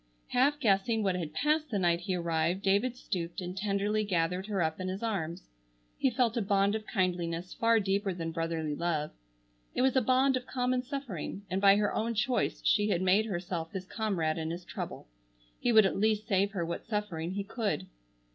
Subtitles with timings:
[0.29, 4.59] Half guessing what had passed the night he arrived, David stooped and tenderly gathered her
[4.63, 5.47] up in his arms.
[5.95, 9.11] He felt a bond of kindliness far deeper than brotherly love.
[9.75, 13.27] It was a bond of common suffering, and by her own choice she had made
[13.27, 15.07] herself his comrade in his trouble.
[15.59, 17.85] He would at least save her what suffering he could.